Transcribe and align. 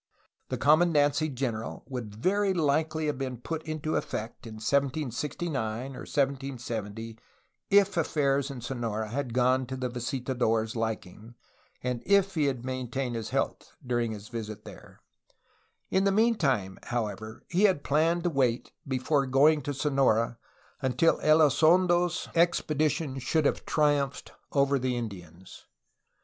The 0.49 0.57
commandancy 0.57 1.31
general 1.31 1.83
would 1.85 2.15
very 2.15 2.55
likely 2.55 3.05
have 3.05 3.19
been 3.19 3.37
put 3.37 3.61
into 3.65 3.95
effect 3.95 4.47
in 4.47 4.55
1769 4.55 5.91
or 5.95 5.99
1770 6.09 7.19
if 7.69 7.95
affairs 7.95 8.49
in 8.49 8.61
Sonora 8.61 9.09
had 9.09 9.31
gone 9.31 9.67
to 9.67 9.77
the 9.77 9.89
visitador' 9.89 10.63
s 10.63 10.75
liking 10.75 11.35
and 11.83 12.01
if 12.07 12.33
he 12.33 12.45
had 12.45 12.65
retained 12.65 13.13
his 13.15 13.29
health 13.29 13.73
dur 13.85 13.99
ing 13.99 14.11
his 14.13 14.29
visit 14.29 14.65
there. 14.65 15.01
In 15.91 16.05
the 16.05 16.11
meantime, 16.11 16.79
however, 16.85 17.43
he 17.47 17.65
had 17.65 17.83
planned 17.83 18.23
to 18.23 18.31
wait 18.31 18.71
before 18.87 19.27
going 19.27 19.61
to 19.61 19.71
Sonora 19.71 20.39
until 20.81 21.19
Elizondo's 21.21 22.27
expedition 22.33 23.19
should 23.19 23.45
have 23.45 23.67
triumphed 23.67 24.31
over 24.51 24.79
the 24.79 24.97
Indians. 24.97 25.67